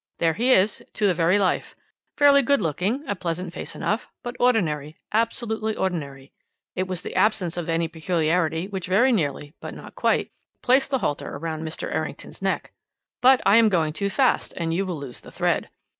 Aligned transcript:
"There 0.17 0.33
he 0.33 0.51
is, 0.51 0.83
to 0.93 1.05
the 1.05 1.13
very 1.13 1.37
life. 1.37 1.75
Fairly 2.17 2.41
good 2.41 2.59
looking, 2.59 3.07
a 3.07 3.15
pleasant 3.15 3.53
face 3.53 3.75
enough, 3.75 4.09
but 4.23 4.35
ordinary, 4.39 4.97
absolutely 5.13 5.75
ordinary. 5.75 6.31
"It 6.75 6.87
was 6.87 7.03
this 7.03 7.13
absence 7.15 7.55
of 7.55 7.69
any 7.69 7.87
peculiarity 7.87 8.67
which 8.67 8.87
very 8.87 9.11
nearly, 9.11 9.53
but 9.61 9.75
not 9.75 9.93
quite, 9.93 10.31
placed 10.63 10.89
the 10.89 10.97
halter 10.97 11.37
round 11.37 11.61
Mr. 11.67 11.93
Errington's 11.93 12.41
neck. 12.41 12.71
"But 13.21 13.41
I 13.45 13.57
am 13.57 13.69
going 13.69 13.93
too 13.93 14.09
fast, 14.09 14.55
and 14.57 14.73
you 14.73 14.87
will 14.87 14.97
lose 14.97 15.21
the 15.21 15.31
thread. 15.31 15.69